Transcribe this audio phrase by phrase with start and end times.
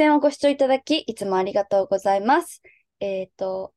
[0.00, 2.62] 波線をご視聴いただき、いつもありがとうございます。
[3.00, 3.74] えっ、と、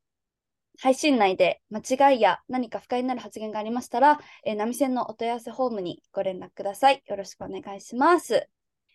[0.80, 7.04] 配信内で間違いや何か不快になる発言がありましたら、えー、波線のお問い合わせフォームにご連絡ください。
[7.06, 8.48] よろしくお願いします。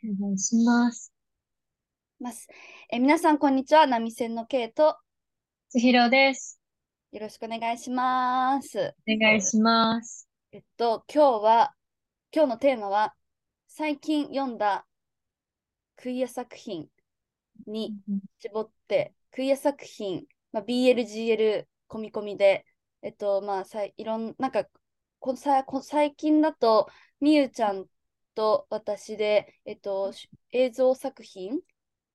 [0.03, 1.13] お願いします。
[2.19, 2.49] ます
[2.91, 3.87] えー皆さん、こんにちは。
[3.87, 4.97] 波線の K と
[5.69, 6.59] つひろです。
[7.13, 8.95] よろしくお願いします。
[9.07, 10.27] お願いします。
[10.53, 11.75] えっと、今日は、
[12.35, 13.15] 今日のテーマは、
[13.67, 14.87] 最近読んだ
[15.97, 16.89] クイア作品
[17.67, 17.95] に
[18.39, 22.65] 絞って、クイア作品、まあ、BLGL 込み込みで、
[23.03, 24.65] えっと、まあ、さいいろんなんか
[25.19, 26.89] こさこ最近だと、
[27.21, 27.87] みゆちゃん
[28.35, 31.61] と私で、えっと、し映像作品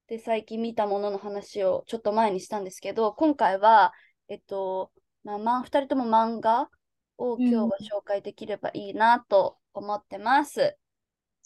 [0.07, 3.93] で最近見たものの話をちょっと前にしたんですけど、今回は、
[4.27, 4.91] えっと、
[5.23, 6.69] まあ、まあ、2人とも漫画
[7.17, 10.77] を今日は紹介できればいいなと思ってます。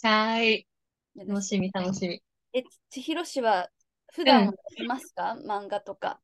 [0.03, 0.67] はーい。
[1.15, 2.21] よろ楽しみ、楽しみ。
[2.53, 3.69] え、ちひろしは
[4.13, 6.19] 普段は読みますか、漫画とか。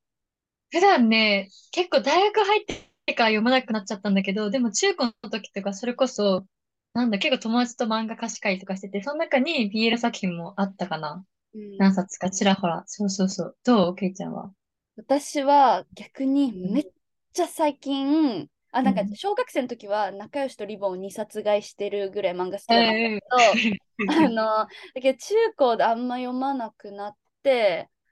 [0.71, 2.65] 普段ね、結構大学入っ
[3.05, 6.45] てから読まなくなっちゃったんだけど、でも中高の時とかそれこそ、
[6.93, 11.25] なんだ、結構友達と漫画貸し会とかしてて、その中に BL 作品もあったかな。
[11.55, 12.83] うん何冊かちらほら。
[12.87, 13.57] そうそうそう。
[13.63, 13.95] どう？
[13.95, 14.51] けいちゃんは？
[14.97, 16.83] 私は逆にめっ
[17.33, 23.37] ちゃ最近、あ、なんかうん小学生の時は仲良しとリボンを2冊買いしてるぐらい漫画好きだけど、
[24.11, 24.67] あの、だ
[24.99, 27.17] けど中高であんま読まなくなって、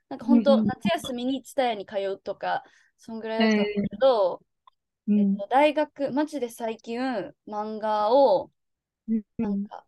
[0.09, 2.63] なんか本当、うんうん夏休みに蔦屋に通うとか、
[2.97, 4.41] そんぐらいだったんだけど、
[5.07, 5.19] うん。
[5.19, 6.99] えっと、大学、マジで最近
[7.47, 8.51] 漫画を
[9.07, 9.85] うんなんか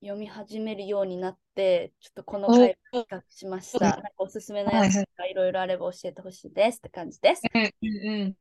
[0.00, 3.78] 読み始めるようになって、ちょっとこのお回を企画しました。
[3.80, 7.42] なんかおすすめのやつはいとかいろいろあれば教えてほしいですって感じです。
[7.54, 8.36] うんうん。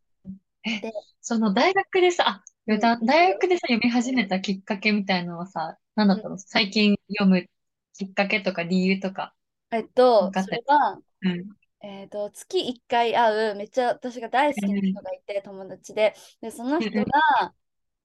[0.63, 0.91] えで、
[1.21, 6.37] その大学でさ、あ、大学でさ、読み始めたきっかけみたいのはさ、何だったの？
[6.37, 7.45] 最近読む
[7.93, 9.33] きっかけとか理由とか。
[9.71, 11.57] えっとそれは、うん。
[11.81, 17.05] えっと、月1回会う、めっちゃ私が大好きな人がいて、友達で、で、その人うんうん。
[17.41, 17.55] が、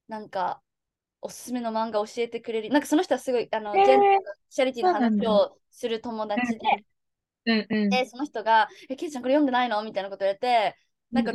[0.09, 0.63] なんか、
[1.23, 2.71] おすすめの漫画教えてくれる。
[2.71, 3.85] なんかその人はすごい、あの、えー。
[3.85, 4.03] ジェン
[4.51, 6.61] シャリティの話をする友達で、
[7.47, 7.91] うんうん。
[7.91, 9.83] で、その人が、え、ケイちゃんこれ読んでないの？
[9.83, 10.77] みたいなこと言われて、
[11.13, 11.33] なんか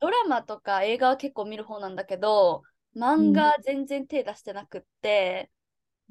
[0.00, 2.62] ドラマとか映画は結構見る方なんだけど、
[2.96, 5.50] 漫画全然手出してなくって、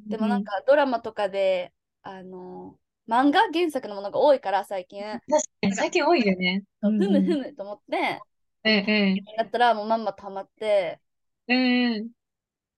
[0.09, 5.21] でもなんかドラマとかで、あの、漫画原作のものが多いから最近、確
[5.61, 6.63] かに最近多いよね。
[6.81, 8.21] ふうんむふむと思って、
[8.63, 9.25] うんうん。
[9.37, 10.99] だったらもうまんまとハマって、
[11.47, 12.09] うんうん。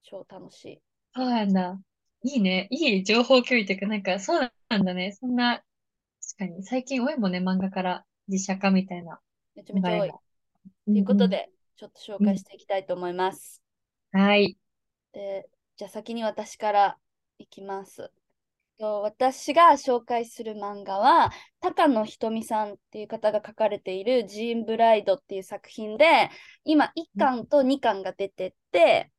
[0.02, 0.82] 超楽しい。
[1.14, 1.78] そうなんだ。
[2.22, 2.68] いいね。
[2.70, 5.12] いい情報共有というか、なんかそうなんだね。
[5.12, 9.20] そんな、確かに最近多いもんね、漫画から実写化みたいな。
[9.54, 10.10] めちゃめちゃ多い。
[10.10, 10.20] と
[10.86, 13.62] ということで、ちょっと紹介していきたいと思います。
[14.12, 14.56] はい。
[15.12, 16.98] で、じゃあ先に私から
[17.38, 18.10] いきます。
[18.82, 26.30] と私が紹介する漫画は、高野ひとみさんっていう方が書かれているジーンブライドっていう作品で、
[26.64, 29.12] 今1巻と2巻が出てて、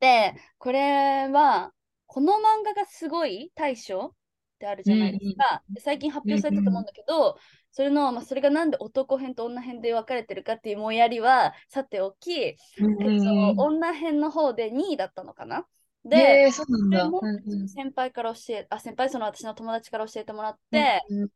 [0.00, 1.72] で、これは、
[2.06, 4.12] この漫画がすごい大賞っ
[4.58, 5.62] てあるじゃないですか。
[5.68, 7.38] で最近発表されたと思うんだけど、
[7.70, 15.64] それの、まあ、それがなんで男編と女編で分かれてるかっていうもやりはさておき、うんえっ女編の方で2位だったのかな。
[16.04, 16.10] うん。
[16.10, 16.98] で、へえ、そうなんだ。
[17.10, 21.28] それも先輩から教え、あ、先輩、その私の友達から教えてもらって、うん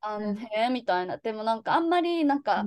[0.00, 1.18] あの、うんへえ、みたいな。
[1.18, 2.66] でもなんかあんまりなんか、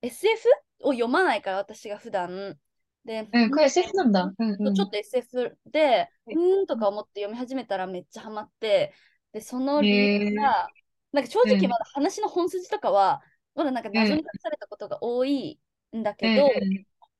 [0.00, 0.48] SF
[0.80, 2.56] を読まないから、私が普段。
[3.04, 4.32] で、うん、これ SF なんだ。
[4.38, 4.74] うんうん。
[4.74, 8.94] ちょっと SF で、うんとか思って読み始めたらめっちゃハマって、
[9.32, 10.68] で、その理由が、
[11.12, 13.22] なんか正直うんまだ話の本筋とかは、
[13.54, 15.60] まだなんか謎に隠されたことが多い
[15.96, 16.48] んだけど、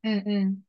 [0.04, 0.60] うんうん。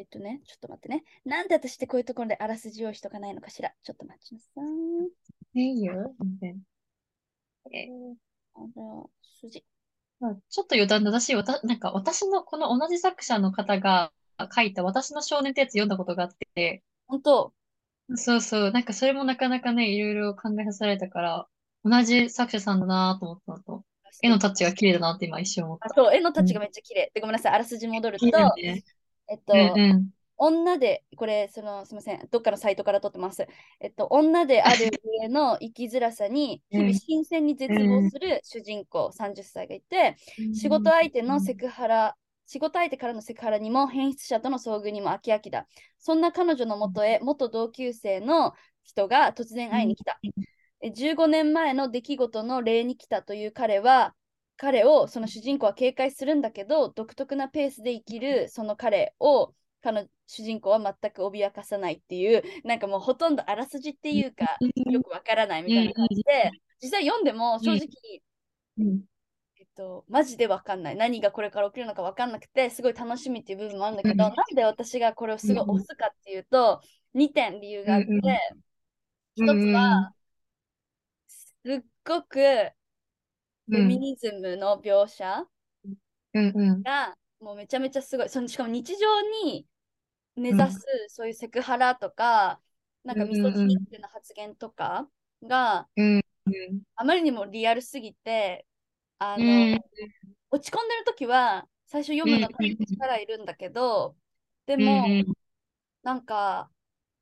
[0.00, 1.04] うんえっとね、ちょっと待ってね。
[1.26, 3.72] なんで私ってこういうところであらすじ用意しとかないのかしら？
[3.82, 4.64] ちょっと待ちなさい。
[4.64, 5.08] うん。
[5.54, 6.14] いいよ。
[7.72, 7.88] え
[8.54, 9.64] あらすじ。
[10.22, 14.12] あちょっと余談だし、わた、なんか私のこの同じ作者の方が
[14.54, 17.52] 書いた私の少年ってやつ読んだことがあって、本当
[18.16, 21.46] そうそう、なんかそれもなかなかね、いろいろ考えさせられたから、
[21.84, 23.84] 同じ作者さんだなと思ったのと、
[24.22, 25.86] 絵のタッチが綺麗だなって今一瞬思った。
[25.86, 27.10] あそう、絵のタッチがめっちゃ綺麗。
[27.14, 27.52] で、ごめんなさい。
[27.54, 28.82] あらすじ戻ると、ね。
[29.30, 30.10] えっと、うんうん。
[30.38, 33.46] 女で、これ、その、すみません、どっかのサイトから撮ってます。
[33.80, 34.90] えっと、女である
[35.22, 40.16] 上の生きづらさに、日々新鮮に絶望する主人公30歳がいて、
[40.52, 42.16] 仕事相手のセクハラ、
[42.46, 45.68] 仕事相手からのセクハラにも変質者との遭遇にも飽き飽きだ。
[45.98, 50.20] そんな彼女のもとへ元同級生の人が突然会いに来た。
[50.82, 54.14] え15年前の出来事の例に来たという彼は、
[54.60, 64.58] 彼をその主人公は警戒するんだけど、独特なペースで生きるその彼を彼の主人公は全く脅かさないっていう、なんかもうほとんどあらすじっていうか、
[64.92, 66.50] よくわからないみたいな感じで、
[66.82, 67.88] 実際読んでも正直、
[68.78, 69.00] うん。
[69.58, 70.96] えっと、マジでわかんない。
[70.96, 74.34] 何がこれから起きるのかわかんなくて、すごい楽しみっていう部分もあるんだけど、うん。
[74.34, 76.82] なんで私がこれをすごい押すかっていうと、
[77.14, 78.36] 2点理由があって、うんうん
[79.36, 80.12] 一つは、
[81.28, 82.72] すっごく
[83.70, 85.46] フェミニズムの描写。
[86.34, 88.28] が、もうめちゃめちゃすごい。
[88.28, 89.66] そのしかも日常に
[90.36, 92.60] 根ざす、そういうセクハラとか、
[93.04, 95.08] なんかミソジニックな発言とか
[95.42, 95.88] が。
[96.96, 98.66] あまりにもリアルすぎて、
[99.18, 99.80] あの、うん
[100.52, 104.16] 落ち込んでるときは最初読むのに力いるんだけど、
[104.66, 105.24] でうんも、うん
[106.02, 106.70] なんか、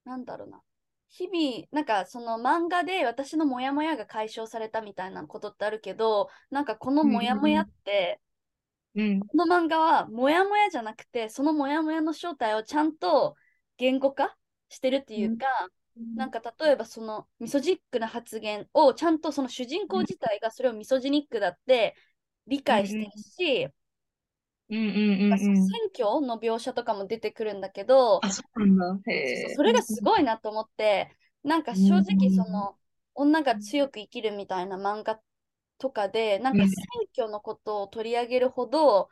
[0.05, 0.63] なんだろうな。
[1.11, 8.21] 日々、なんかその漫画で私のモヤモヤが解消されたみたいなことってあるけど、なんかこのモヤモヤって、
[8.95, 13.37] うんこの漫画はモヤモヤじゃなくて、そのモヤモヤの正体をちゃんと
[13.77, 14.37] 言語化
[14.69, 15.47] してるっていうか、
[16.17, 21.95] なんか例えばそのミソジックな発言をちゃんとその主人公自体がそれをミソジニックだって
[22.47, 23.69] 理解してるし、
[24.71, 25.39] うんうんうんうん。
[25.39, 29.13] 選挙の描写とかも出てくるんだけど、あ、そうなんだ。
[29.57, 31.11] それがすごいなと思って、
[31.43, 32.77] なんか正直うんその
[33.15, 35.21] 女が強く生きるみたいな漫画
[35.79, 36.69] とかで、なんかうん。
[36.69, 36.85] 選
[37.17, 39.09] 挙のことを取り上げるほど、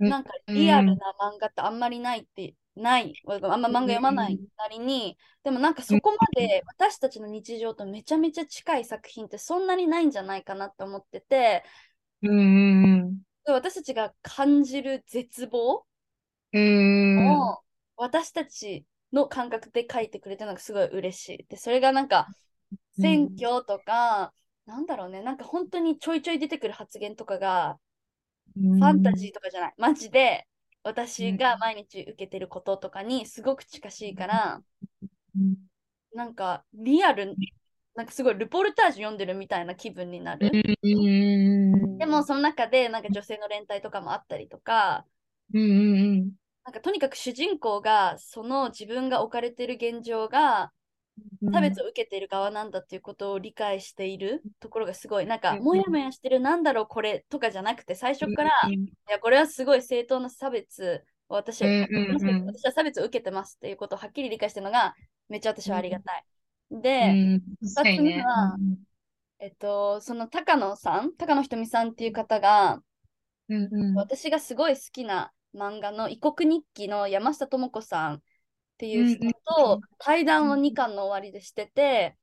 [0.00, 0.08] うん。
[0.08, 11.64] なんかリアルな漫画ってあんまりないって、ない、あんま漫画読まないなりに、でもなんかそこまで私たちの日常とめちゃめちゃ近い作品ってそんなにないんじゃないかなって思ってて、
[12.22, 13.22] うん
[13.52, 15.86] 私たちが感じる絶望
[16.52, 17.32] うん。
[17.34, 17.50] うん。
[17.50, 17.62] を
[17.96, 21.46] 私たちの感覚で書いてくれてるのがすごい嬉しい。
[21.48, 22.30] で、それがなんか
[22.98, 24.34] うん選挙とか、
[24.66, 27.78] なんだろうね、なんか本当にちょいちょい出てくる発言とかが、
[28.78, 30.46] フファンタジーとかじゃない、マジで
[30.84, 34.62] 私が毎日受けてることとかにすごく近しいから、
[35.36, 35.68] うん
[36.14, 37.40] なんかリアル、
[37.98, 40.52] なんかすごいルポルタージュ読んでるみたいな気分になる。
[40.52, 45.04] うんでもその中でなんか女性の連帯とかもあったりとか、
[45.52, 46.32] なん
[46.72, 50.70] かとにかく主人公がその自分が置かれてる現状が
[51.42, 51.52] うん。
[51.52, 61.68] 差別を受けている側なんだっていうことを理解しているところがすごい、なんかうんモヤモヤしてるなんだろうこれとかじゃなくて最初から、うんいやこれはすごい正当な差別を私は、
[62.46, 64.94] 私は差別を受けてますっていうことをはっきり理解してるのが
[65.28, 66.24] めっちゃ私はありがたい。
[66.70, 67.40] うで、ん、
[67.74, 68.10] 確かにね。
[68.10, 68.56] 二つ目は
[69.40, 72.82] えっと、その高野さん、高野ひとみさんっていう方が、
[73.48, 73.94] うんうん。
[73.94, 78.22] 私がすごい好きな漫画の異国日記の山下智子さんっ
[78.78, 82.16] ていう人と対談を2巻の終わりでしてて、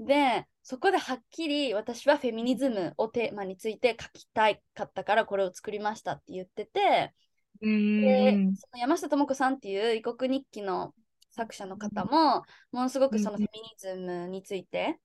[0.00, 7.14] で、そこではっきり私はフェミニズムをテーマについて書きたいかったからこれを作りましたって言ってて、
[7.60, 8.56] うんでうん。
[8.56, 10.94] その山下智子さんっていう異国日記の
[11.34, 14.98] 作者の方も、ものすごくそのフェミニズムについて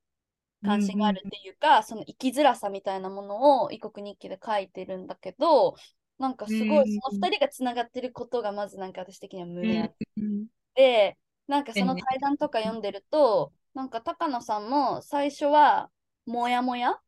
[0.63, 5.75] 関心があるっていうか、その生きづらさみたいなものを異国日記で書いてるんだけど、
[6.17, 11.17] なんかすごいその2人がつながってることがまずなんか私的には胸熱うんで、
[11.47, 15.89] なんかその対談とか読んでると、なんか高野さんも最初は
[16.25, 16.99] モヤモヤ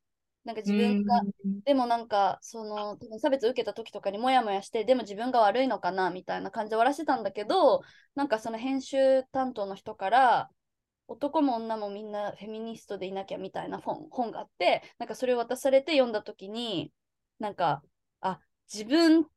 [0.44, 1.22] なんか自分が、
[1.66, 7.82] でもなんかその多分差別を受けた時とかにモヤモヤして、でも自分が悪いのかなみたいな感じで終わらせてたんだけど、
[8.16, 10.50] なんかその編集担当の人から、
[11.08, 16.92] 男も女もみんなフェミニストでいなきゃみたいな本本があって、なんかそれを渡されて読んだ時に、
[17.40, 17.84] なんか、
[18.22, 18.40] あ、
[18.74, 19.28] 自分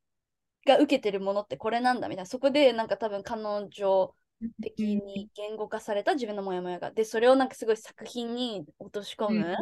[0.67, 4.15] が受けてるものってこれなんだみたいな、そこでなんか多分彼女
[4.63, 6.91] 的に言語化された自分のモヤモヤが。
[6.93, 9.51] で、それをなんかすごい作品に落とし込む。
[9.51, 9.57] の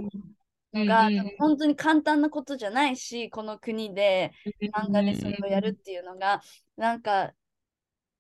[0.74, 1.16] が、うん。
[1.16, 4.32] 多分本当に簡単なことじゃないし、この国で
[4.74, 6.42] 漫画でそれをやるっていうのが、
[6.76, 7.32] なんか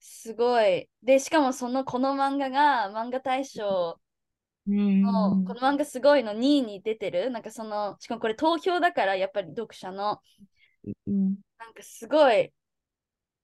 [0.00, 0.88] すごい。
[1.02, 4.00] で、しかもそのこの漫画が漫画大賞
[4.66, 7.30] の、この漫画すごいの2位に出てる。
[7.30, 10.20] なんかその、しかもこれ投票だからやっぱり読者の、
[11.06, 11.36] うん。
[11.58, 12.52] なんかすごい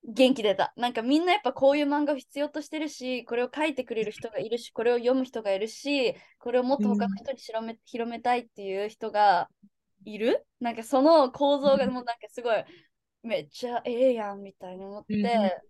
[0.05, 0.73] 元気出た。
[0.77, 9.49] なんかみんなやっぱこういう漫画を必要としてるし、これを書いてくれる人がいるし、これを読む人がいるし、これをもっと他の人に広め,、広めたいっていう人が
[10.05, 10.47] いる？
[10.61, 12.65] なんかその構造がもうなんかすごい、
[13.23, 15.15] めっちゃええやんみたいに思って、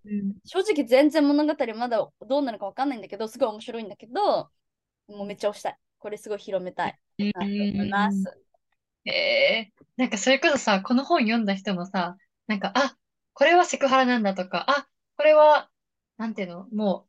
[0.04, 4.50] うん正直全然物語まだどうなるかわかんないんだけど、すごい面白いんだけど、
[5.08, 5.76] もうめっちゃ推したい。
[5.98, 8.22] これすごい広めたいなと思います。
[9.04, 12.16] ええなんかそれこそさ、この本読んだ人もさ、
[12.46, 12.94] なんか、あ、
[13.38, 15.70] これはセクハラなんだとか、あ、これは、
[16.16, 17.08] なんていうの、も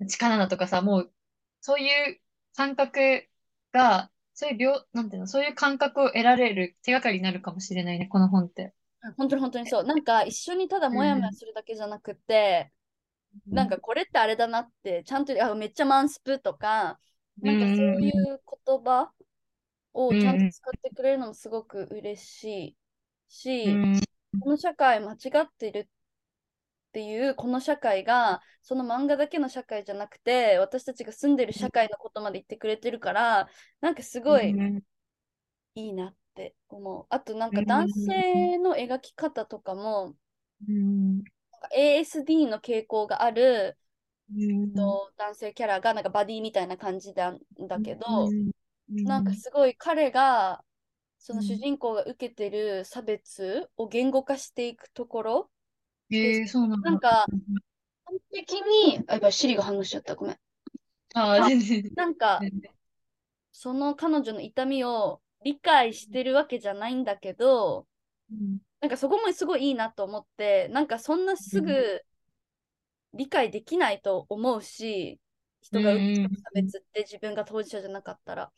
[0.00, 1.14] う、力だとかさ、もう、
[1.62, 2.20] そういう
[2.54, 3.26] 感覚
[3.72, 8.74] が、そういう病、なんていうの、そういう感覚を得られる手がかりになるかもしれないね、この本って。
[9.16, 9.84] 本当に本当にそう。
[9.84, 12.70] なんか一緒にただモヤモヤするだけじゃなくて、
[13.50, 17.00] なんかこれってあれだなって、ちゃんとあめっちゃマンスプとか、
[17.42, 19.12] なんかそういう言葉
[19.94, 22.76] をちゃんとうん使ってくれるのもすごく嬉しい
[23.28, 24.00] し、うん。
[24.38, 25.88] この社会間違ってるっ
[26.92, 33.48] ていうこの社会がその漫画だけの社会じゃなくて私たちが住んでる社会のことまで言ってくれてるから
[33.80, 34.82] なんかすごいうん。
[35.76, 37.06] いいなって思う。
[37.10, 37.58] あとなんうん。
[37.58, 40.16] か男性の描き方とかも
[40.68, 41.24] うん。
[41.72, 43.78] ASD の傾向がある
[44.34, 44.72] うん。
[44.74, 48.50] と男性キャラがなんかバディみたいな感じなんだけど、うん。
[49.04, 50.64] なんかすごい彼が
[51.18, 55.50] そのうん主人公が受けてる差別を言語化していくところ、
[56.10, 56.88] へえ、そうなんだ。
[56.90, 57.30] なんか
[58.06, 60.38] 完璧に、あ、やっぱりシリが反応しちゃった、ごめん。
[61.14, 61.96] ああ、 全然。
[61.96, 62.46] なんか
[63.52, 67.86] その彼女の痛みを理解してるわけじゃないんだけど、
[68.30, 72.04] うんなんかそこもすごいいいなと思って、なんかそんなすぐ
[73.14, 75.20] 理解できないと思うし、
[75.62, 78.52] 人が受ける差別って自分が当事者じゃなかったら、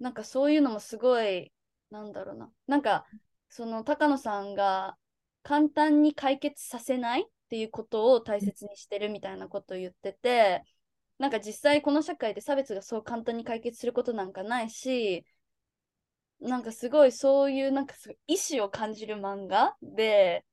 [0.00, 1.52] なんかそういうのもすごい、
[1.90, 3.06] なんだろうな、なんか
[3.48, 4.96] その高野さんが
[5.42, 10.62] 簡単に解決させないっていうことを大切にしてるみたいなことを言ってて、
[11.18, 15.24] なんか実際この社会で差別がそう簡単に解決することなんかないし、
[16.40, 20.44] なんかすごいそういうなんかすごい意志を感じる漫画で、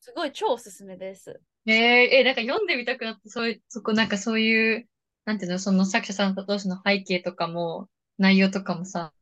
[0.00, 1.40] すごい超おすすめです。
[1.66, 4.88] えー、え、なんか読んでみたくなって、そういう、そこなんかそういう、
[5.24, 7.88] なんていうの、その作者さん同士の背景とかも、
[8.18, 9.12] 内容とかもさ、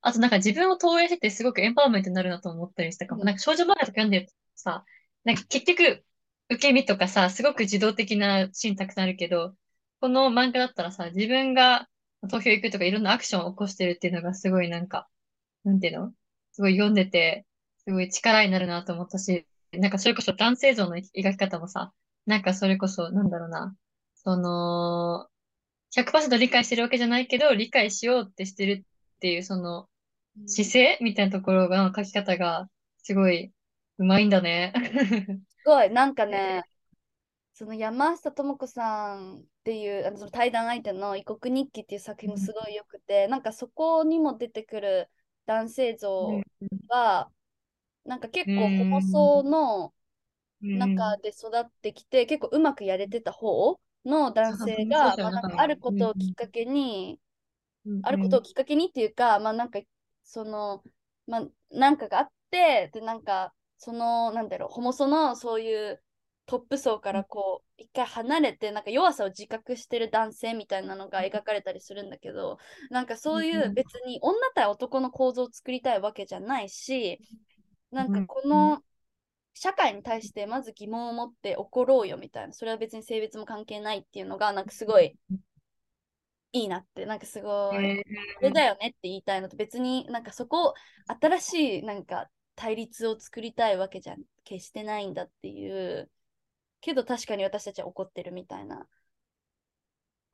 [0.00, 3.22] あとなんか自分を投影しててすごくエンパワーメントになるなと思ったりしたかも。
[3.22, 3.26] うん。
[3.26, 4.84] なんか少女漫画とか読んでるとさ、
[5.24, 6.04] なんか結局、
[6.48, 9.54] 受け身とかさ、すごく自動的なシーンたくさんあるけど、
[10.00, 11.88] この漫画だったらさ、自分が
[12.30, 15.08] 投票行くとかいろんなアクションを起こしてるっていうのがすごいなんか、
[15.64, 16.12] なんていうの？
[16.52, 17.44] すごい読んでて、
[17.84, 21.92] すごい力になるなと思ったし、なんかそれこそ男性像の描き方もさ、
[22.26, 23.74] なんかそれこそ、なんだろうな、
[24.14, 25.28] その、
[25.94, 28.84] 100%理解してるわけじゃないけど、理解しようってしてる
[29.16, 29.88] っていう、その、
[30.46, 32.70] 姿勢みたいなところが、書き方が、
[33.02, 33.52] すごい、
[33.98, 34.72] うまいんだね。
[35.48, 36.68] すごい、なんかね、
[37.54, 45.10] その山下智子さんっていうあのその対談相手の異国日記っていう作品もすごい良くて、なんかそこにも出てくる
[45.46, 46.46] 男性像
[46.88, 47.32] は、
[48.04, 49.94] なんか結構うん放送の
[50.62, 50.72] うん。
[50.74, 57.25] 中で育ってきて、結構うまくやれてた方の男性が、まあ、なんかあることをきっかけに、うん
[58.02, 59.80] あることをきっかけにっていうか、まあなんか
[60.24, 60.82] その、
[61.26, 66.02] まあなんかがあって、でなんかそのなんだろう、ホモソのそういう
[66.46, 72.58] トップ層からこう一回離れて、なんか弱さを自覚してる男性みたいなのが描かれたりするんだけど、
[72.90, 77.20] なんかそういう別に女対男の構造を作りたいわけじゃないし、
[77.90, 78.80] なんかこの
[79.54, 85.16] 社会に対してまず疑問を持って怒ろうよみたいな、それは別に性別も関係ないっていうのが、なんかすごい
[86.60, 88.04] いいなって、なんかすごい、え
[88.36, 90.74] これだよねって言いたいのと、別になんかそこ、
[91.20, 96.10] 新しいなんか対立を作りたいわけじゃ決してないんだっていう、
[96.80, 98.86] けど確かに私たちは怒ってるみたいな。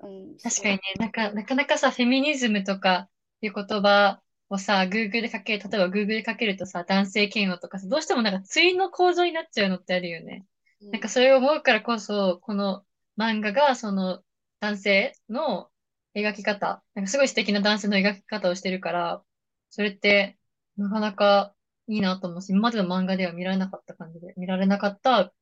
[0.01, 3.09] うん、確かにね、なんか、なかなかさ、フェミニズムとか
[3.41, 10.47] いう言葉をさ、Google で書ける、例えば Google で書けるとさ、男性嫌悪とかさ、どうしてもなんか対の構造になっちゃうのってあるよね。
[10.81, 12.85] うんなんかそれを思うからこそ、この
[13.17, 14.23] 漫画がその
[14.59, 15.71] 男性の
[16.15, 19.23] 描き方、なんかすごい素敵な男性の描き方をしてるから、
[19.71, 20.39] それって
[20.77, 21.55] なかなか
[21.89, 25.33] いいなと思うし、今までの漫画では見られなかった感じで、見られなかった、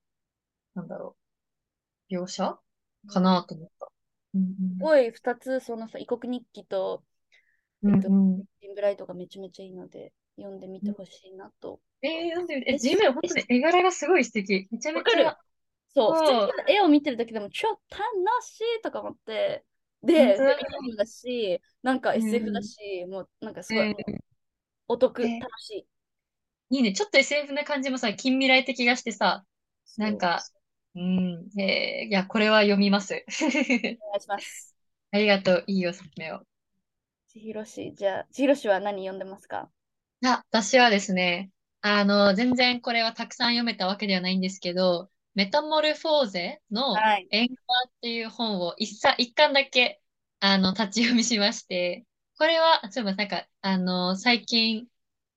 [0.75, 1.17] なんだろ
[2.11, 2.59] う、描写？
[3.09, 3.89] かなと思った。
[4.35, 4.43] うん
[4.79, 7.03] すごい2つ、そのさ異国日記と、
[7.83, 7.95] うん。
[7.95, 11.81] えっとうんうんジンブライトがめちゃめちゃいいので、読んでみてほしいなと。
[12.03, 14.69] えー、なんで、え、ジメ本当に絵柄がすごい素敵。
[14.71, 15.37] めちゃめちゃ。
[15.89, 17.81] そう、普通そうに絵を見てるだけでも超楽
[18.43, 19.65] しいとか思って、
[20.03, 23.97] で、本当だフェミニズムだし、なんか SF だし、もうなんかすごい、うん
[24.89, 25.87] お得、え楽しい。
[26.77, 26.93] いいね。
[26.93, 29.45] ちょっと SF な感じもさ、近未来的がしてさ、
[29.97, 30.43] なんか、
[30.95, 33.25] うん、えー、いや、これは読みます。
[33.41, 34.75] お願いします。
[35.13, 35.65] ありがとう。
[35.67, 36.41] いいおすすめを。
[37.29, 39.71] 千尋氏、じゃあ、千尋氏は何読んでますか？
[40.25, 50.01] あ、私はですね、あの、全然これはたくさん読めたわけではないんですけど、メタモルフォーゼのはい縁側っていう本を一冊、一巻だけ、
[50.41, 52.05] あの、立ち読みしまして、
[52.39, 54.87] これは、そういえばなんか、あの、最近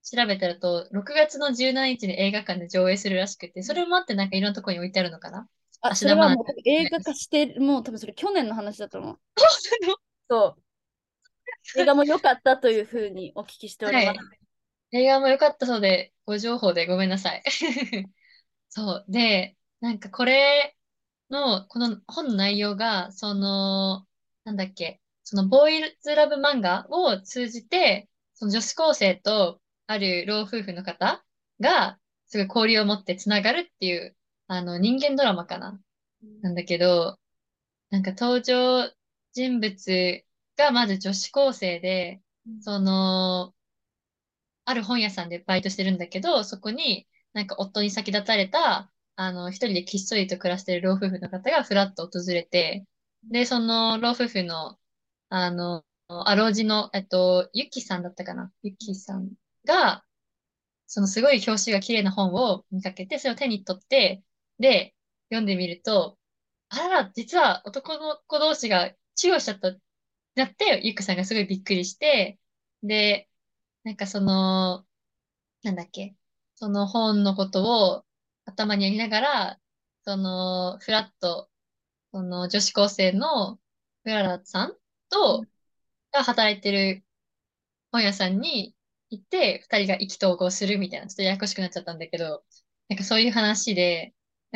[0.02, 5.46] 調べたらと、6月の17日に映画館で上映するらしくて、それもあってなんかいろんなところに置いてあるのかな？
[5.82, 9.18] あ、それはもう映画化して、もう多分それ去年の話だと思う。
[10.28, 10.62] そう。
[11.78, 14.18] 映画も良かったというふうにお聞きしております。
[14.92, 17.42] 映画も良かったそうで、ご情報でごめんなさい。
[18.70, 19.04] そう。
[19.08, 20.74] で、なんかこれ
[21.28, 24.06] の、この本の内容が、その、
[24.44, 31.22] なんだっけ、そのボーイズラブ漫画を通じて、その女子高生とある老夫婦の方
[31.60, 31.98] が、
[32.28, 35.78] すごい交流を持ってつながるっていう、あの、人間ドラマかな。
[36.40, 37.18] なんだけど、
[37.90, 38.90] なんか登場
[39.32, 40.24] 人物
[40.56, 42.22] がまず女子高生で、
[42.60, 43.54] その、
[44.64, 52.84] ある本屋さんでバイトしてるんだけど、そこになんか夫に先立たれた、あの、一人できっそりと暮らしてる老夫婦の方がふらっと訪れて、
[53.24, 54.78] で、その老夫婦の、
[55.28, 58.52] あの、あろうじの、えっと、ゆきさんだったかな？
[58.62, 59.32] ゆきさん
[59.64, 60.04] が、
[60.86, 64.22] そのすごい表紙が綺麗な本を見かけて、それを手に取って、
[64.58, 64.94] で、
[65.30, 66.18] 読んでみると、
[66.70, 69.72] あらら、実は男の子同士がチューをしちゃった、
[70.36, 72.38] なって、ゆっくさんがすごいびっくりして、
[72.82, 73.28] で、
[73.84, 74.86] なんかその、
[75.64, 76.16] なんだっけ、
[76.56, 78.03] その本のことを
[78.44, 79.60] 頭にやりながら、
[80.04, 81.50] その、フラット、
[82.12, 83.56] その女子高生の
[84.04, 84.78] フララさん
[85.10, 85.46] と、
[86.12, 87.04] が働いてる
[87.92, 88.74] 本屋さんに
[89.10, 92.44] 行って、二人が意気投合するみたいな、ちょっとややこしくなっちゃったんだけど、
[92.88, 94.14] なんかそういう話で、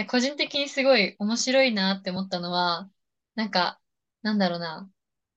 [0.09, 2.91] 個人的にすごい面白いなって思ったのは、
[3.35, 3.81] なんか、
[4.23, 4.91] なんだろうな。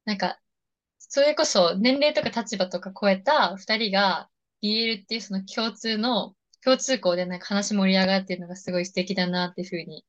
[0.06, 0.40] なんか、
[1.00, 4.30] それこそ年齢とか立場とか超えた二人が
[4.62, 10.06] BL っていうその共通の、共通項でなんか話盛り上がっているのがすごい素敵だなっていうふうに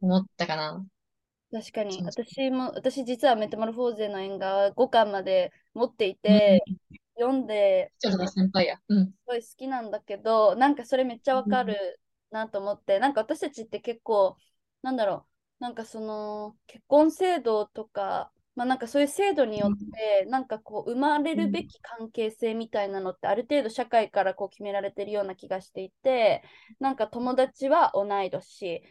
[0.00, 0.72] 思ったかな。
[0.72, 2.02] うん、確かに。
[2.04, 6.76] 私も、私実はメタモルフォーゼの縁側5巻まで持っていて、うん、
[7.16, 8.80] 読んで、ちょっと先輩や。
[8.88, 9.06] うん。
[9.06, 14.36] すごい好きなんだけど、なんかそれめっちゃわかるなと思って、なんか私たちって結構、
[14.82, 15.26] なんだろ
[15.60, 26.42] う、なんかその結婚制度とか、まあなんかそういう制度によって、なんかこう生まれるべき関係性みたいなのってある程度社会からこう決められてるような気がしていて、
[26.78, 28.82] なんか友達は同い年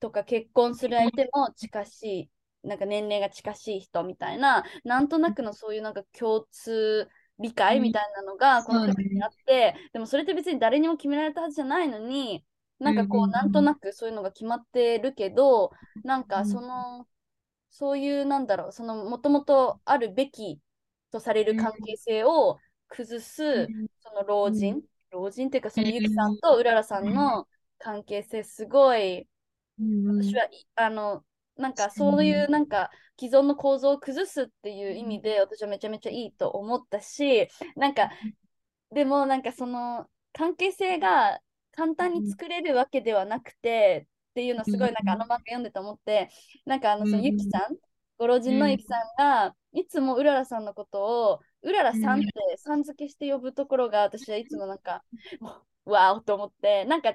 [0.00, 2.30] とか結婚する相手も近し
[2.64, 12.44] い、なんか年齢が近しい人みたいな、なんとなくのそういうなんか共通理解みたいなのがこの世界にあって、でもそれって別に誰にも決められたはずじゃないのに、
[12.78, 15.70] なんかこう、なんとなくそういうのが決まってるけど、
[16.02, 17.06] なんかその、
[17.70, 20.60] そういう、なんだろう、その、もともとあるべき
[21.10, 27.48] とされる関係性を崩す、その老人、老人っていうか、そのゆきさんとうららさんの
[27.78, 29.28] 関係性、すごい、
[30.04, 31.24] 私は、あの、
[31.56, 38.10] なんかそういうなんか既存の構造を崩すっていう意味で私はめちゃめちゃいいと思ったしなんか
[38.90, 41.40] でもなんかその関係性が
[41.72, 46.28] 簡単に作れるわけではなくて、っていうのすごいなんかあの漫画読んでて思って、
[46.66, 47.76] なんかあのそのゆきさん、
[48.18, 55.02] ご老人のゆきさんがいつもうららさんのことをうららさんってさん付けして呼ぶところが私はいつもなんか、
[55.86, 57.14] わおと思って、なんか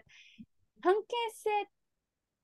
[0.81, 1.65] 関係性っ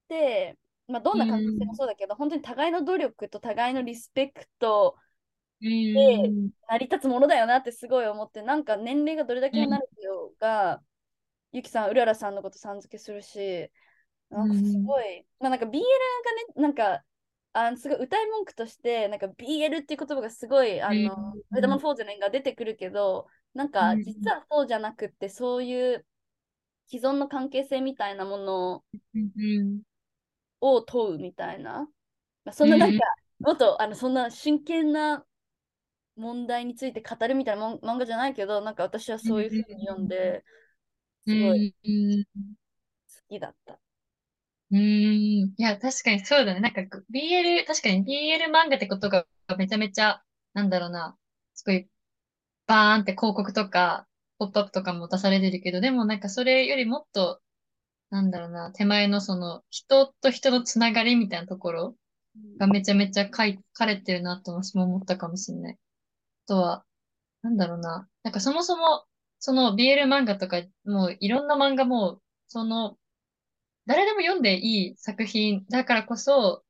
[0.10, 4.96] て、まあ、どんな関係性もそうだけど、本当に互いの努力と互いのリスペクト
[5.60, 6.30] で
[6.70, 10.84] 成り立つものだよなってすごい思って、なんか年齢がどれだけになるようが、
[11.52, 13.72] ゆきさん、うららさんのことさん付けするし、
[14.30, 17.04] なんかすごい、まあなんか BL がね、なんか、
[17.54, 26.06] あのすごい歌い文句として、なんか BL っていう言葉がすごい、あの、メダマフォーゼネが出てくるけど、なんか実はそうじゃなくって、そういう
[26.88, 28.86] 既存の関係性みたいなもの
[30.62, 31.90] を問うみたいな。
[32.46, 33.04] まあ、そんななんか、
[33.40, 35.26] もっとあのそんな真剣な
[36.18, 40.46] 問題について語るみたいな漫画じゃないけど、なんか私はそういうふうに読んで、
[41.28, 43.80] すごい好きだった。
[44.72, 44.80] うん。
[44.80, 46.60] いや、確かにそうだね。
[46.60, 49.26] なんか BL、確かに BL 漫画ってことが
[49.58, 50.22] めちゃめちゃ、
[50.54, 51.18] なんだろうな、
[51.54, 51.90] すごい
[52.68, 54.08] バーンって広告とか、
[54.40, 57.42] ポップアップとかも出されてるけど、でもなんかそれよりもっと、
[58.12, 61.98] なんだろうな、手前のその人と人のつながりみたいなところ
[62.60, 63.32] がめちゃめちゃ書
[63.74, 65.74] かれてるなと私も思ったかもしれない。
[65.76, 66.86] あとは、
[67.44, 69.06] なんだろうな、なんかそもそも
[69.40, 72.98] その BL 漫画とか、もういろんな漫画も、その、
[73.88, 76.64] 誰でも読んでいい作品だからこそ、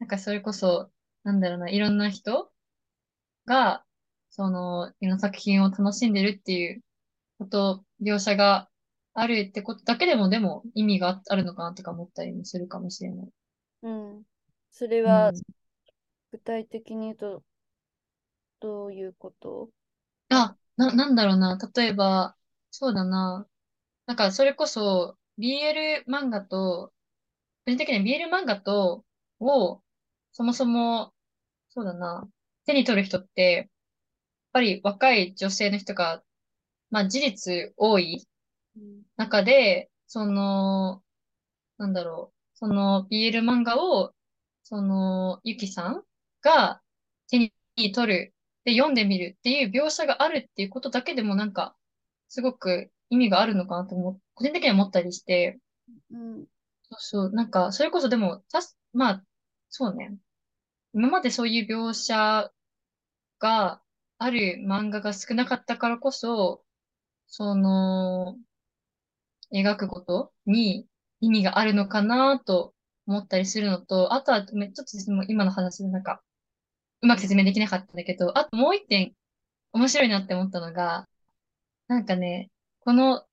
[0.00, 0.90] なんかそれこそ、
[1.22, 2.52] なんだろうな、いろんな人
[3.46, 3.84] が、
[4.30, 6.82] その、いろんな作品を楽しんでるっていう
[7.38, 8.68] こと、描写が
[9.14, 13.28] あるってことだけでも、でも意味があるのかなとか思ったりもするかもしれない。
[13.82, 14.24] うん。
[14.72, 15.32] それは、
[16.32, 17.42] 具体的に言うと、
[18.60, 19.70] どういうこと？
[20.30, 21.58] あ、な、なんだろうな。
[21.74, 22.36] 例えば、
[22.70, 23.46] そうだな。
[24.06, 26.92] なんか、それこそ、BL 漫画と、
[27.66, 29.04] 個人的には BL 漫画と、
[29.40, 29.82] を、
[30.32, 31.14] そもそも、
[31.70, 32.28] そうだな。
[32.66, 33.66] 手に取る人って、やっ
[34.52, 36.22] ぱり若い女性の人が、
[36.90, 38.26] まあ事実多い
[39.16, 41.02] 中で、その、
[41.78, 42.38] なんだろう。
[42.54, 44.14] その BL 漫画を、
[44.64, 46.04] その、ゆきさん
[46.42, 46.82] が
[47.28, 47.38] 手
[47.76, 51.76] に取るで読んでみるっていう描写があるっていうことだけでもなんか、
[52.28, 55.58] すごく意味があるのかなと思う、個人的には思ったりして、
[56.10, 56.46] うん。
[56.82, 59.24] そうそう、なんか、それこそでも、たす、まあ、
[59.68, 60.16] そうね。
[60.92, 62.52] 今までそういう描写
[63.38, 63.82] が
[64.18, 66.64] ある漫画が少なかったからこそ、
[67.26, 68.38] その、
[69.52, 70.86] 描くことに
[71.20, 72.74] 意味があるのかなと
[73.06, 76.22] 思ったりするのと、あとは、ちょっと今の話でなんか、
[77.02, 79.14] うまく説明できなかったんだけど、あともう一点
[79.72, 81.08] 面白いなって思ったのが、
[81.88, 83.24] なんかね、この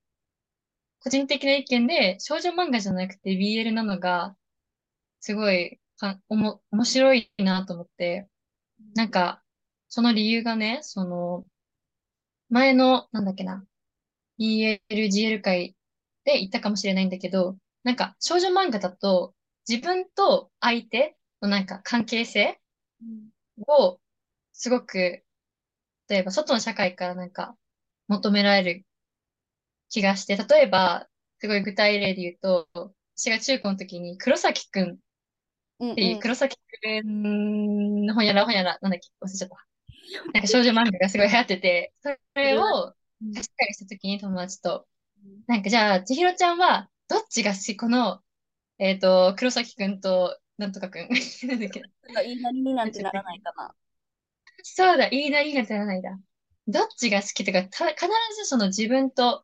[1.03, 4.35] 個人的な意見で少女漫画じゃなくて BL なのが、
[5.19, 8.27] すごいか、おも、面白いなと思って、
[8.95, 9.43] なんか、
[9.87, 11.45] その理由がね、その、
[12.49, 13.65] 前の、なんだっけな、
[14.39, 15.75] BL、GL 会
[16.25, 19.33] で言ったかもしれないんだけど、なんか少女漫画だと
[19.67, 22.59] 自分と相手のなんか関係性
[23.67, 23.99] を
[24.53, 25.23] すごく、
[26.09, 27.55] 例えば外の社会からなんか
[28.07, 28.85] 求められる
[29.91, 31.08] 気がして、例えば、
[31.39, 32.67] すごい具体例で言うと、
[33.15, 34.91] 私が中高の時に黒崎くん
[35.91, 39.56] っていう、黒崎くんのほやらほやら、なんだっけ、忘れちゃった。
[40.34, 42.93] なんか少女漫画がすごい流行ってて、それを
[43.34, 44.88] 貸したりした時に友達と、
[45.47, 47.77] なんかじゃあ、千尋ちゃんはどっちが好き？
[47.77, 48.21] この、
[48.80, 51.10] えっ、ー、と、黒崎くんとなんとかくん。
[51.47, 51.82] なんだっけ。
[52.23, 53.75] 言いなりになんてならないかな。
[54.63, 56.17] そうだ、言いなりになんてならないだ。
[56.67, 58.06] どっちが好きとか、た必
[58.38, 59.43] ずその自分と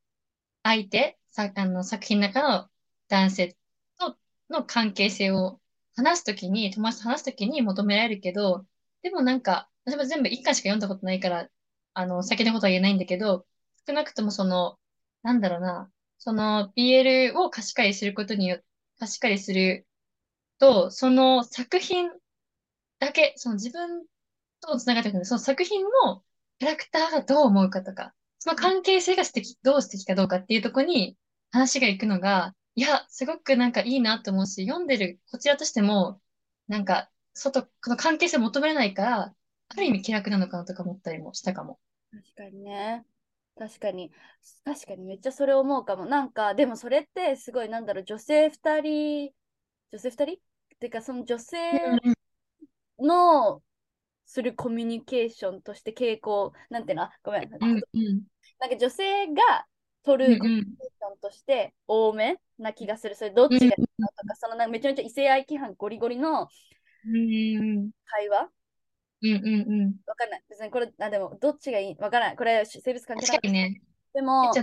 [0.67, 2.69] 相手、さあの作品の中の
[3.07, 3.55] 男性
[3.97, 4.17] と
[4.49, 5.61] の関係性を
[5.95, 8.65] 話すときに、友達と話すときに求められるけど、
[9.01, 11.47] でもなんか、私も全部一巻しか読んだことないから、
[11.93, 13.45] あの、先のことは言えないんだけど、
[13.87, 14.77] 少なくともその、
[15.23, 18.61] なんだろうな、その BL を貸し借りすることによ、
[18.99, 19.87] 貸し借りする
[20.59, 22.11] と、その作品
[22.99, 24.05] だけ、その自分
[24.61, 26.23] と繋がってくるその作品の
[26.59, 31.17] キャラクターがどう思うかとか、その関係性が素敵、どう素敵かどうかっていうところに
[31.51, 36.21] 話が行くのが、いや、すごくなんかいいなと思うし、読んでるこちらとしても、
[36.67, 39.33] なんか、外、この関係性求められないから、
[39.69, 41.79] ある意味気楽なのかなとか思ったりもしたかも。
[42.11, 43.05] 確かにね。
[43.57, 44.11] 確かに、
[44.63, 46.05] 確かにめっちゃそれ思うかも。
[46.05, 49.31] なんか、でもそれってすごい、なんだろう、女性2人、
[49.91, 50.33] 女性2人？
[50.35, 50.37] っ
[50.79, 51.57] ていうか、その女性
[52.99, 53.61] の
[54.27, 57.09] するコミュニケーションとして傾向、なんていうの？
[57.23, 57.49] ごめん。
[57.49, 58.21] うんうん、
[58.59, 59.65] なんか女性が
[60.03, 63.15] 取るコミュニケーションとして多めな気がする。
[63.15, 66.47] それどっちがいいのとか、そのなんかめちゃめちゃ異性愛規範ゴリゴリの
[68.05, 68.49] 会話？
[69.23, 69.95] うんうんうん。
[70.05, 70.43] わかんない。
[70.47, 71.95] 別にこれ、あ、でも、どっちがいい？
[71.97, 72.35] わからない。
[72.35, 73.51] これ、性別関係ない。
[73.51, 73.81] ね。
[74.13, 74.53] でも、わ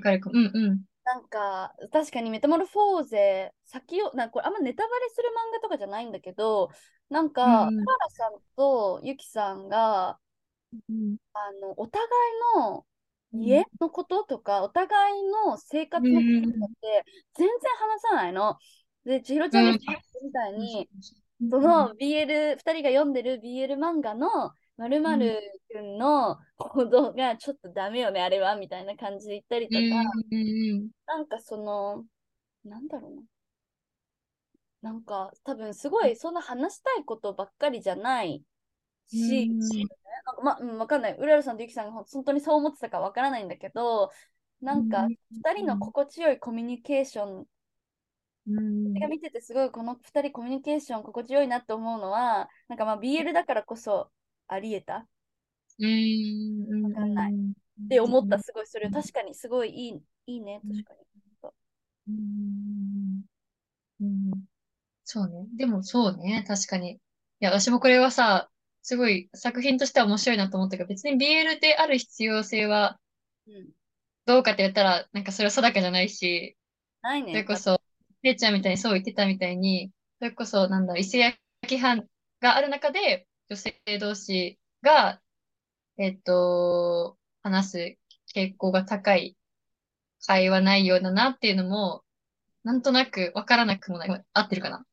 [0.00, 0.80] かるかうんうん。
[1.04, 6.70] なんか、確かにメタモルフォーゼ、先を、なんかこれあんまネタバレする漫画とかじゃないんだけど、
[7.12, 10.18] なんか、うん、ラさんとユキさんが、
[10.88, 12.08] うん、あの、お互い
[12.58, 12.86] の
[13.34, 16.26] 家のこととか、お互いの生活のこ
[16.58, 18.56] とって全然話さないの。
[19.04, 20.88] で、千尋ちゃんがみたいに、
[21.50, 25.38] その BL、2人が読んでる BL 漫画のまるまる
[25.70, 30.02] くんの行動がちょっとダメよね、あれは、みたいな感じで言ったりとか、
[31.06, 32.04] なんかその、
[32.64, 33.22] なんだろうな。
[34.82, 38.44] なんか多分すごいそんな話したいことばっかりじゃない
[39.08, 41.16] し、なんかま、うん、わかんない。
[41.16, 44.10] うららさんとゆきさんが本当にそう思ってたかわからないんだけど、
[44.60, 47.46] なんか2人の心地よいコミュニケーション
[48.44, 54.10] うん、が見ててすごいこの2人コミュニケーション心地よいなって思うのはなんかまあ BL だからこそ
[54.48, 55.06] ありえた？
[55.78, 56.82] うん。
[56.84, 57.32] わかんない。
[57.32, 58.90] って思ったすごいそれ。
[58.90, 61.02] 確かにすごいいいいいね確かに。
[62.08, 63.22] うん。
[64.00, 64.51] うん
[65.12, 65.46] そうね。
[65.56, 66.44] でもそうね。
[66.46, 66.92] 確かに。
[66.92, 66.98] い
[67.40, 68.48] や私もこれはさ
[68.82, 72.98] すごい作品としては面白いなと思ったけど別に BL である必要性は
[74.26, 76.56] どうかって言ったらなんかそれは定かじゃないし
[77.02, 77.32] ないね。
[77.32, 77.82] それこそ
[78.22, 82.06] れいちゃんみたいにそう言ってたみたいに、それこそ、なんだろう、異性規範
[82.40, 85.20] がある中で、女性同士が、
[85.98, 87.96] えっと、話す
[88.34, 89.36] 傾向が高い
[90.26, 92.04] 会話内容だなっていうのも、
[92.64, 94.24] なんとなくわからなくもない。
[94.32, 94.86] 合ってるかな？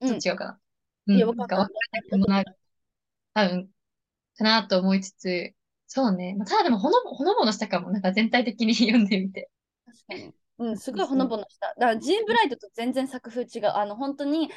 [0.00, 0.60] どっち違うかな、
[1.06, 1.68] うん、いや、わからな
[2.10, 2.44] くもない。
[3.34, 3.68] 多分、
[4.36, 5.52] かなと思いつつ、
[5.86, 6.34] そうね。
[6.36, 7.90] まあ、ただでもほの、ほのぼのしたかも。
[7.90, 9.50] なんか全体的に読んでみて。
[9.86, 10.34] 確かに。
[10.58, 11.68] うん、すごいほのぼのした。
[11.68, 13.68] だからジーンブライトと全然作風違う。
[13.74, 14.50] あの、本当に、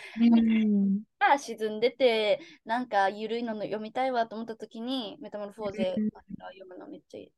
[1.20, 7.32] が沈んでて、なんか緩いの読みたいわと思った時に、メタモルフォーゼ読むのめっちゃいい。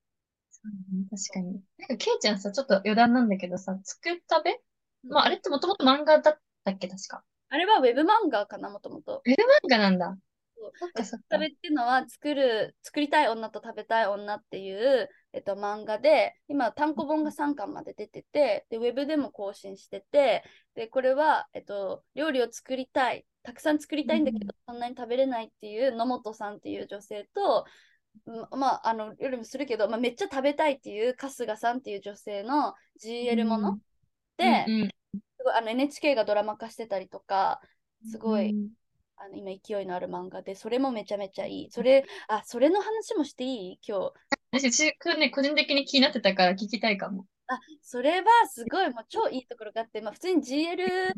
[1.09, 1.59] 確かに。
[1.79, 4.59] なんか、ケイちゃんさ、ちょっと余談なんだけどさ、つくたべ？
[5.09, 7.23] まあ、あれってもともと漫画だったっけ、確か。
[7.51, 9.21] あれはウェブ漫画かな、もともと。
[9.25, 10.17] ウェブ漫画なんだ。
[10.79, 11.37] 食か。
[11.37, 27.65] べっていうのは作る、作りたい女と食べたい女っていう、えっと、漫画で、今、単行本が3巻まで出てて、で、ウェブでも更新してて、で、これは、えっと、料理を作りたい、たくさん作りたいんだけど、そんなに食べれないっていう野本さんっていう女性と、
[28.25, 33.79] ままあ、あの、料理もするけど、まあ、めっちゃ食べたいっていう春日さんっていう女性の GL もの
[34.37, 34.91] で、うんうん
[35.41, 37.59] すごいあの NHK がドラマ化してたりとか、
[38.09, 38.69] すごい、うん
[39.23, 41.69] あの今勢いのある漫画で、それもめちゃめちゃいい。
[41.69, 43.79] それ、あ、それの話もしていい？
[43.87, 44.13] 今日。
[44.51, 47.27] 私、ちこれね、個人的に気になってたから聞きたいかも。
[47.45, 51.13] あ、それはすごいもう超いいところがあって、まあ、普通に GL っ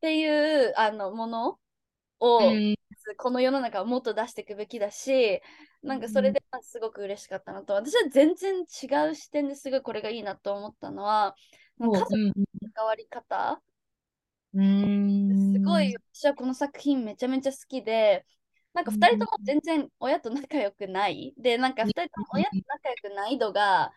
[0.00, 1.58] ていうあのもの
[2.20, 2.76] を、うん。
[3.16, 5.40] この世の中をもっと出していくべきだし、
[5.82, 11.34] なんかそれでまあすごく嬉しかったのと、私は全然違う視点ですごいこれがいいなと思ったのは、
[11.80, 12.32] 家族の
[12.74, 13.62] 関わり方、
[14.54, 15.36] うん。
[15.52, 18.26] すごい、私はこの作品めちゃめちゃ好きで、
[18.74, 21.34] なんか2人とも全然親と仲良くない？
[21.38, 23.92] で、なんか2人とも親と仲良くない度が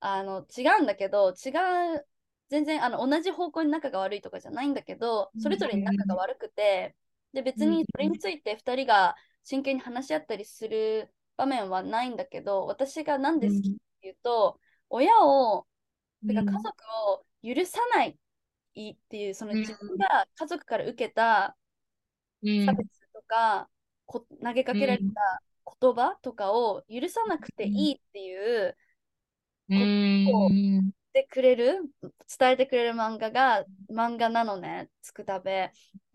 [0.00, 1.50] あの違うんだけど、違
[1.98, 2.06] う、
[2.50, 6.96] 全然あの同じ方向に仲が悪いとかじゃないんだけど、それぞれに仲が悪くて、
[7.32, 13.72] で、別にそれについて2人が真剣に話し合ったりする場面はないんだけど、私が何で好きっ
[14.02, 15.66] ていうと、親を、
[16.26, 16.74] てか家族
[17.10, 21.56] を許さないっていう、その自分が家族から受けた
[22.66, 23.68] 差別とか、
[24.06, 25.42] こ投げかけられた
[25.80, 28.76] 言葉とかを許さなくていいっていう
[30.24, 30.56] ことを言
[30.90, 31.80] ってくれる、
[32.38, 35.72] 伝えてくれる漫画が漫画なのね、つくたべ。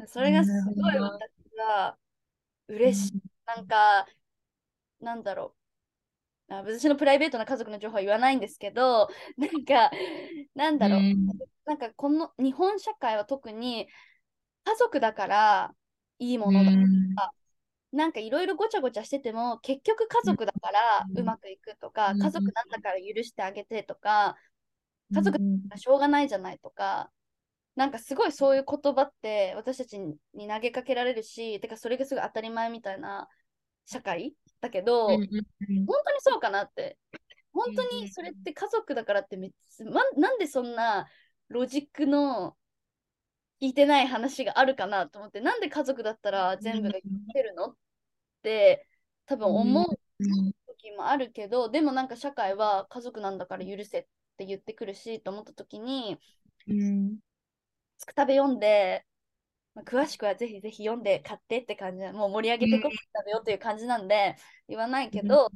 [0.07, 1.97] それがすごい私が
[2.67, 3.21] 嬉しい。
[3.45, 4.07] なんか、
[4.99, 5.56] なんだろう。
[6.49, 9.91] あ私のプライベートな家族の情報は言わないんですけど、 なんか、
[10.55, 11.01] なんだろう。
[11.65, 13.87] なんかこの日本社会は特に
[14.63, 15.75] 家族だから
[16.19, 16.77] いいものだと
[17.15, 17.33] か、
[17.91, 24.37] なんかいろいろごちゃごちゃしてても結局家族だからうまくいくとか、家族なんだから許してあげてとか、
[25.13, 25.37] 家族
[25.69, 27.11] がしょうがないじゃないとか、
[27.75, 33.29] なんかすごいそういう言葉って私たちに投げかけられるし、てかそれがすごい当たり前みたいな
[33.85, 35.27] 社会だけど、本当に
[36.19, 36.97] そうかなって。
[37.53, 41.07] 本当にそれって家族だからってめっちゃ、ま、なんでそんな
[41.47, 42.55] ロジックの
[43.59, 47.75] 聞いてない話があるかなと思って、なんで家族だったら全部が聞いてるのっ
[48.43, 48.85] て
[49.25, 49.85] 多分思う
[50.67, 54.05] 時もあるけど、でもなんか社会は家族なんだから許せっ
[54.37, 56.19] て言ってくるしと思った時に、
[57.97, 59.06] つくたべ読んで、
[59.77, 64.35] まあ、詳しくはぜひぜひ読んで買ってって感じで、もう盛り上げてこ食べようという感じなんで
[64.67, 65.51] 言わないけど、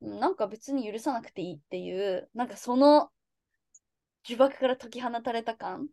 [0.00, 3.10] なんか別に許さなくていいっていう、なんかその
[4.26, 5.86] 呪縛から解き放たれた感。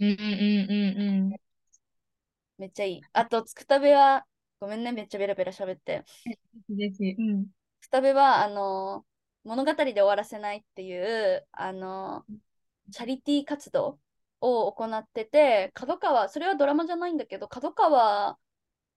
[0.00, 1.36] うんうんうんうん。
[2.58, 3.00] めっちゃいい。
[3.14, 4.26] あと、つくたべは、
[4.60, 6.04] ごめんね、めっちゃベラベラ喋って。
[6.68, 7.14] ぜひ。
[7.18, 7.46] うん。
[7.80, 9.06] つくたべは、あの、
[9.44, 12.26] 物語で終わらせないっていう、あの、
[12.92, 13.98] チャリティー活動
[14.40, 18.38] を行ってて、角川、それはドラマじゃないんだけど、角川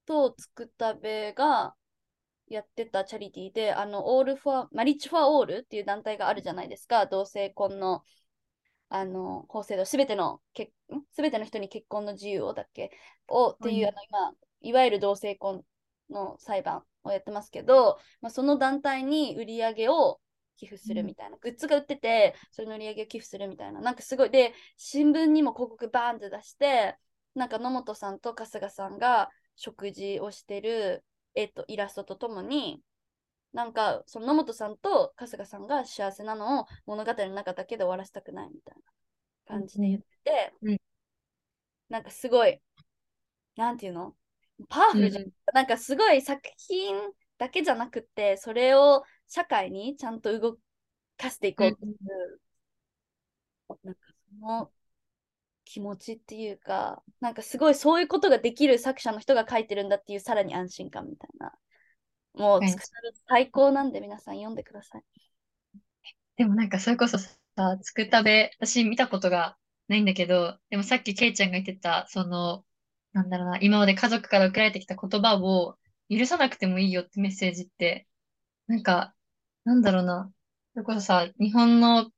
[0.06, 1.76] とつくたべが
[2.48, 8.04] やってたチャリティーで、あの、 All for、Marriage For All っていう団体があるじゃないですか、同性婚の、
[8.90, 10.42] あの、法制度、すべての、
[11.14, 12.92] すべての人に結婚の自由をだっけ？
[13.28, 15.64] をっていう、あの、今、いわゆる同性婚
[16.10, 20.20] の裁判をやってますけど、まあ、その団体に売り上げを
[20.58, 26.96] 寄付するみたいな、うん、グッズが売ってて、それの売り上げを寄付するみたいな、なんかすごい、で、新聞にも広告バーンって出して、
[27.36, 31.04] なんか野本さんと春日さんが食事をしてる、
[31.36, 32.82] えっと、イラストとともに、
[33.54, 38.76] なんかその野本さんと春日さんが幸せなのを物語の中だけで終わらせたくないみたい
[39.48, 40.78] な感じで言ってうん、
[41.90, 42.60] なんかすごい、
[43.56, 44.16] なんていうの？
[44.70, 46.96] パワフルじゃん、うん、なんかすごい作品
[47.38, 50.58] だけじゃなくて、それを社会にちゃんと動
[51.18, 51.96] かしていこうという、
[53.68, 54.72] うん、なんかその
[55.66, 61.52] 気持ちっていうか、なんかすごいそういうことができる作者の人が書いてるんだっていうさらに安心感みたいな。
[62.36, 62.76] もう、はい、
[63.28, 65.04] 最高なんで皆さん読んでください。
[66.36, 67.32] でもなんかそれこそさ、
[67.82, 72.64] つくたべ、私見たことがないんだけど、でもさっきケイちゃんが言ってた、その、
[73.14, 75.76] なんだろうな、今まで家族から送られてきた言葉を
[76.08, 78.08] 許さなくてもいいよってメッセージって、
[78.68, 79.16] なんか、
[79.66, 80.32] なんだろうな、
[80.74, 82.10] それこそさ、日本の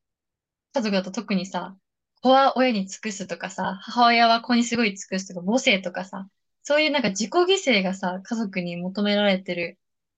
[0.73, 1.75] 家族だと特にさ、
[2.21, 6.27] 子は親に尽くすとかさ、母親は子にすごい尽くすとか、母性とかさ、
[6.63, 9.77] そういうなんか自己犠牲がさ、家族に求められてる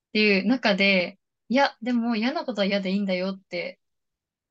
[0.10, 3.80] っていう中で、いや、でも嫌なことは嫌でいいんだよって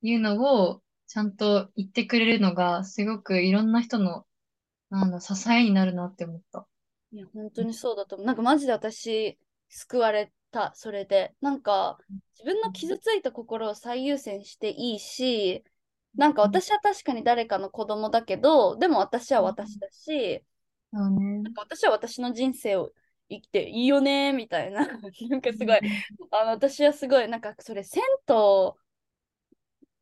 [0.02, 4.26] いうのをちゃんと言ってくれるのが、すごくいろんな人の、
[4.90, 6.66] なんだ、支えになるなって思った。
[7.12, 8.26] いや、本当にそうだと思う。
[8.26, 11.34] なんかマジで私、救われた、それで。
[11.40, 11.98] なんか、
[12.34, 15.64] 自分の傷ついた心を最優先していいし、
[16.14, 20.42] なんか私は確かに誰かの子供だけど、でも私は私だし、
[20.92, 21.42] そうね。
[21.42, 22.92] なんか私は私の人生を
[23.28, 24.86] 生きていいよね、みたいな。
[25.30, 25.80] なんかすごい、
[26.30, 28.34] あの私はすごい、なんかそれ、銭湯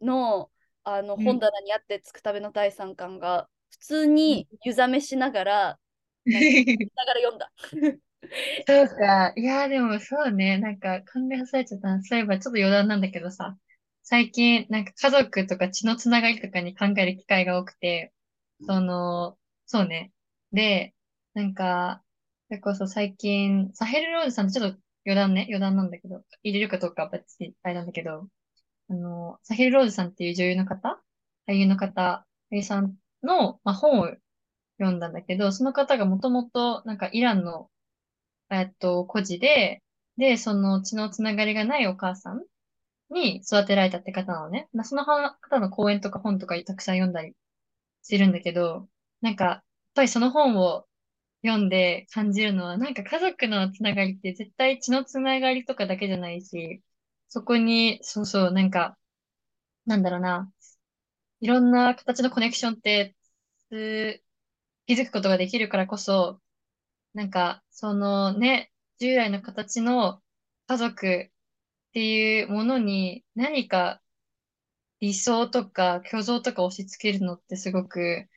[0.00, 0.50] の
[0.84, 5.80] あのうん本棚にあってつくたべの第三巻が、普通に湯冷めしながら、
[6.30, 6.50] なんか
[6.96, 7.52] ながら読んだ。
[8.66, 9.32] そうか。
[9.36, 10.58] いやでもそうね。
[10.58, 12.02] なんか考えさせちゃった。
[12.02, 13.56] そういえばちょっと余談なんだけどさ。
[14.02, 18.12] 最近なんか家族とか血のつながりとかに考える機会が多くて、
[18.66, 20.12] その、そうね。
[20.52, 20.94] で、
[21.34, 22.02] なんか、
[22.48, 28.28] それこそ最近、サヘル・ローズさんとちょっと余談ね、余談なんだけど、入れるかどうかは別にあれなんだけど、
[28.90, 31.00] あの、サヘル・ローズさんっていう女優の方？
[31.48, 34.06] 俳優の方、俳優さんの、まあ、本を
[34.78, 37.70] 読んだんだけど、その方がもともと、なんかイランの
[38.50, 39.82] えっと、孤児で、
[40.16, 42.44] で、その血のつながりがないお母さん
[43.10, 44.68] に育てられたって方なのね。
[44.74, 47.34] まあその方の講演とか本とかたくさん読んだり
[48.02, 48.88] してるんだけど、
[49.22, 50.86] なんか、やっぱりその本を
[51.44, 56.82] 読んで感じるのは、なんか家族のつながりって絶対血のつながりとかだけじゃないし、
[57.28, 58.98] そこに、そうそう、なんか、
[59.86, 60.52] なんだろうな、
[61.40, 63.16] いろんな形のコネクションって、
[64.86, 66.40] 気づくことができるからこそ、
[67.14, 70.22] なんか、そのね、従来の形の
[70.66, 71.30] 家族
[71.88, 74.02] っていうものに何か
[75.00, 78.28] 理想とか虚像とか押し付けるのってすごく、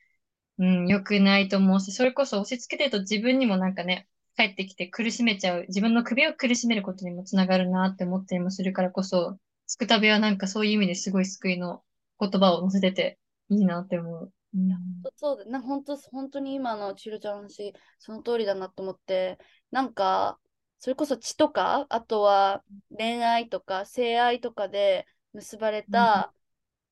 [0.58, 11.82] うん、良くないと思うし、それこそ押し付けてると自分にもなんかね、帰ってきて苦しめちゃう、自分の首を苦しめることにもつながるなって思ったりもするからこそ、スクタベはなんかそういう意味ですごい救いの
[12.20, 13.18] 言葉を載せてて
[13.50, 14.32] いいなって思う。
[14.66, 15.10] うん。
[15.16, 19.38] そうだ、な本当本当に今の千尋ちゃんの話、その通りだなと思って、
[19.70, 20.40] なんか、
[20.78, 26.32] それこそ血とか、あとは恋愛とか性愛とかで結ばれた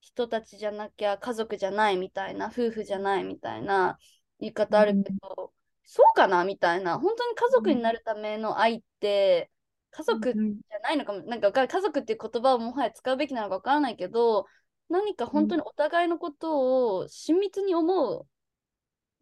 [0.00, 3.98] 人たちじゃなきゃ家族じゃないみたいな、夫婦じゃないみたいな
[4.40, 9.50] 言い方あるけど、そうかなみたいな、本当に家族になるための愛って、
[9.90, 14.46] 家族じゃないのかも、なんか家族っていう言葉をもはや使うべきなのかわからないけど、
[14.88, 18.27] 何か本当にお互いのことを親密に思う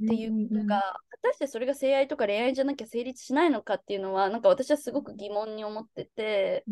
[0.04, 6.64] っていうのが、果たしてそれが性愛とか恋愛じゃなきゃ成立しないのかっていうのは、なんか私はすごく疑問に思ってて、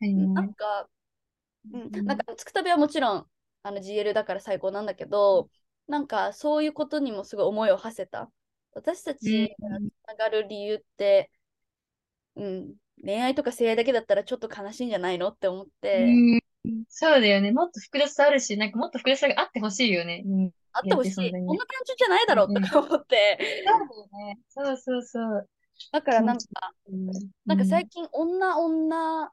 [0.00, 0.88] なんか、
[1.72, 3.26] うん、なんか、つくたびはもちろん
[3.62, 5.48] あの GL だから最高なんだけど、
[5.88, 8.30] なんかそういうことにもすごい思いを馳せた。
[8.72, 11.30] 私たちがつながる理由って、
[12.36, 16.40] うん、恋愛とか性愛だけだったらちょっと悲しいんじゃないのって思って、うん
[16.88, 17.52] そうだよね。
[17.52, 20.22] もっと複雑さあるし、なんかもっと複雑さがあってほしいよね。
[20.26, 21.12] うんあってほしい。
[21.12, 23.38] こんな単純じゃないだろうとか思って。
[23.66, 24.38] そうだよね。
[24.48, 25.48] そうそうそう。
[25.92, 26.44] だからなんか、
[26.90, 27.06] うん
[27.46, 29.32] なんか最近女女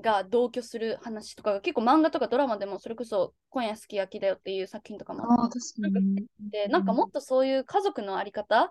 [0.00, 5.46] が同居する話とかが結構漫画とかドラマでもそれこそ今夜すき焼きだよっていう作品とかもあ。
[5.46, 5.50] っ
[6.50, 8.70] て、なんかもっとそういう家族のあり方、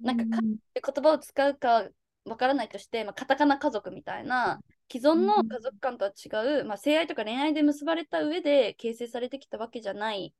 [0.00, 0.40] なんかかっ
[0.74, 1.88] て言葉を使うか
[2.24, 4.60] わからないとして、まあ、カタカナ家族みたいな
[4.90, 10.34] 既存の家族観とは違う、まあ、性愛とか恋愛で結ばれた上で形成されてきたわけじゃない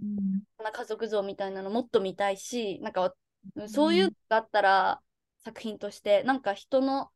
[0.00, 0.42] うん。
[0.58, 3.14] な家族像みたいなのもっと見たいし、なんか
[3.68, 5.02] そういうのがあったら
[5.38, 7.10] 作品として、なんか人の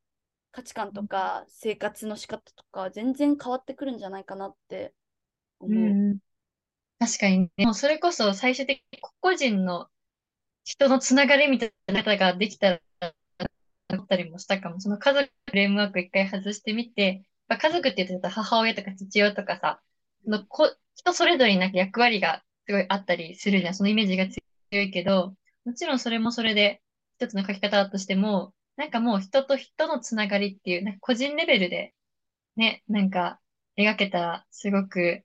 [0.53, 4.95] 価値観とか生活の仕方とか全然変わってくるんじゃないかなって
[5.61, 6.01] 思う。
[6.03, 6.19] うん
[6.99, 7.67] 確かにね。
[7.67, 9.91] もうそれこそ最終的に個々人の
[10.65, 12.83] 人のつながりみたいな方ができたら、だ
[14.13, 14.81] ったりもしたかも。
[14.81, 19.81] その家族フレームワーク一回外してみて、まあ、家族って言うと母親とか父親とかさ、
[20.25, 23.75] そのこ人それぞれになんか役割がすごいあったりするじゃん。
[23.75, 25.35] そのイメージが強いけど、
[25.65, 26.83] もちろんそれもそれで
[27.19, 31.95] 一つの書き方だとしても、なんかもう人と人のつながりっていう、なんか個人レベルで
[32.57, 33.41] ね、なんか
[33.79, 35.25] 描けたらすごく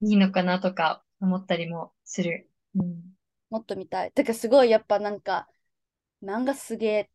[0.00, 2.48] いいのかなとか思ったりもする。
[2.76, 3.02] うん。
[3.50, 4.12] もっと見たい。
[4.12, 5.48] てかすごいやっぱなんか
[6.22, 7.08] 漫画すげえっ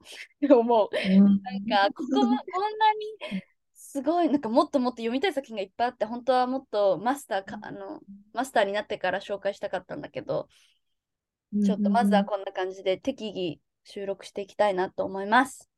[0.50, 0.88] 思う。
[0.92, 2.94] うんなんかここもこんな
[3.32, 3.42] に
[3.74, 8.00] すごいなんかもっともっと読みたい作品がいっぱいあって本当はもっとマスターかあの
[8.32, 10.48] マスターになってから紹介したかったんだけど
[11.64, 15.70] ちょっとまずはこんな感じで適宜収録していきたいなと思います。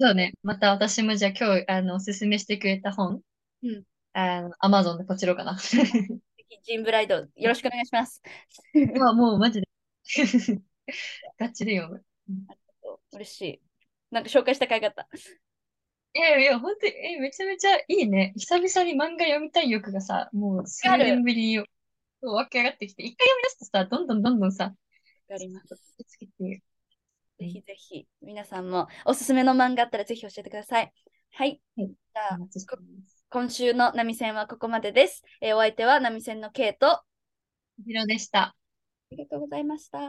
[0.00, 0.32] そうね。
[0.42, 3.20] また私もじゃあ今日、あの、おすすめしてくれた本、
[3.62, 3.84] うん。
[4.12, 5.56] あの、アマゾンでポチろうかな。
[6.64, 8.22] ジンブライドよろしくお願いします。
[8.98, 9.68] まあもうマジで。
[11.38, 12.54] ガチで読む。
[13.18, 13.60] 嬉しい。
[14.10, 15.08] なんか紹介したかいかった。
[16.16, 18.32] いやいや、本当に、え、めちゃめちゃいいね。
[18.36, 21.66] 久々に漫画読みたい欲がさ、もう数年ぶりよ。
[22.22, 24.70] そう湧き上がってきて、一回読み出すとさ、どんどんどんどんさ、わ
[25.28, 25.66] かります。
[26.06, 26.62] つけて
[27.38, 30.92] ぜひぜひ、皆さんもおすすめの漫画あったらぜひ教えてください。
[31.32, 31.60] はい。
[31.76, 32.38] はいじゃあ。
[33.30, 35.24] 今週の波線はここまでです。
[35.40, 36.86] えーお相手は波線のケイト。
[36.86, 37.04] あ
[37.84, 38.54] 以上でした。
[39.14, 40.00] りがとうございました。